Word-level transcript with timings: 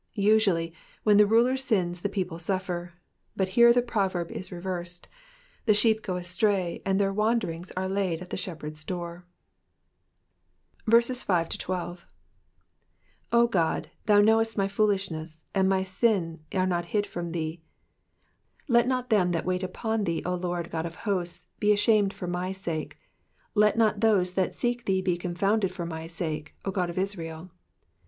Usually, 0.15 0.73
when 1.03 1.17
the 1.17 1.27
ruler 1.27 1.55
sins 1.55 2.01
the 2.01 2.09
people 2.09 2.39
suffer, 2.39 2.93
but 3.35 3.49
here 3.49 3.71
the 3.71 3.83
proverb 3.83 4.31
is 4.31 4.51
reversed— 4.51 5.07
the 5.67 5.73
•beep 5.73 6.01
go 6.01 6.15
astray, 6.15 6.81
and 6.87 6.99
their 6.99 7.13
wanderings 7.13 7.71
are 7.77 7.87
laid 7.87 8.19
at 8.19 8.31
the 8.31 8.35
Shepherd's 8.35 8.83
door. 8.83 9.27
5 10.89 11.51
O 13.31 13.47
God, 13.47 13.91
thou 14.07 14.19
knowest 14.21 14.57
my 14.57 14.67
foolishness; 14.67 15.43
and 15.53 15.69
my 15.69 15.83
sins 15.83 16.39
are 16.51 16.65
not 16.65 16.85
hid 16.85 17.05
from 17.05 17.29
thee. 17.29 17.61
6 18.65 18.69
Let 18.69 18.87
not 18.87 19.11
them 19.11 19.33
that 19.33 19.45
wait 19.45 19.63
on 19.85 20.05
thee, 20.05 20.23
O 20.25 20.33
Lord 20.33 20.71
GOD 20.71 20.87
of 20.87 20.95
hosts, 21.05 21.45
be 21.59 21.71
ashamed 21.71 22.11
for 22.11 22.25
my 22.25 22.51
sake: 22.51 22.97
let 23.53 23.77
not 23.77 23.99
those 23.99 24.33
that 24.33 24.55
seek 24.55 24.85
thee 24.85 25.03
be 25.03 25.15
confounded 25.15 25.71
for 25.71 25.85
my 25.85 26.07
sake, 26.07 26.55
O 26.65 26.71
God 26.71 26.89
of 26.89 26.97
Israel. 26.97 27.51